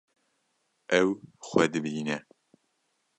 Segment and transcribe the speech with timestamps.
[0.99, 1.09] Ew
[1.47, 2.17] xwe dibîne.